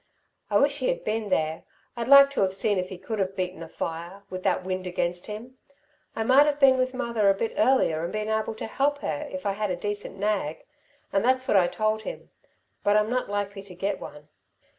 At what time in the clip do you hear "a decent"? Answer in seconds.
9.69-10.17